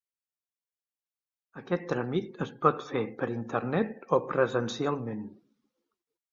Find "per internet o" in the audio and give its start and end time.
3.21-4.23